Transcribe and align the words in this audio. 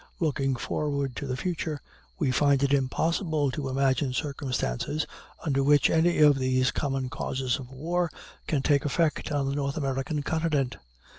Looking 0.19 0.55
forward 0.55 1.09
into 1.11 1.27
the 1.27 1.37
future, 1.37 1.79
we 2.17 2.31
find 2.31 2.63
it 2.63 2.73
impossible 2.73 3.51
to 3.51 3.69
imagine 3.69 4.13
circumstances 4.13 5.05
under 5.45 5.61
which 5.63 5.91
any 5.91 6.17
of 6.21 6.39
these 6.39 6.71
common 6.71 7.07
causes 7.07 7.59
of 7.59 7.69
war 7.69 8.09
can 8.47 8.63
take 8.63 8.83
effect 8.83 9.31
on 9.31 9.47
the 9.47 9.53
North 9.55 9.77
American 9.77 10.23
continent. 10.23 10.77